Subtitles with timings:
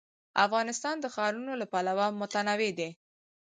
[0.45, 2.89] افغانستان د ښارونه له پلوه متنوع دی.